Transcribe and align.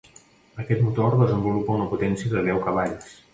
Aquest 0.63 0.81
motor 0.85 1.17
desenvolupa 1.19 1.75
una 1.75 1.87
potència 1.93 2.33
de 2.33 2.43
deu 2.49 2.63
cavalls. 2.65 3.15